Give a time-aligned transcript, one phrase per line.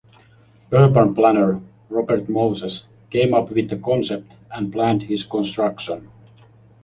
[0.73, 6.09] Urban planner Robert Moses came up with the concept and planned its construction.